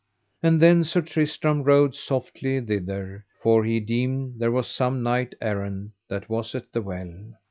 [0.41, 5.91] And then Sir Tristram rode softly thither, for he deemed there was some knight errant
[6.07, 7.35] that was at the well.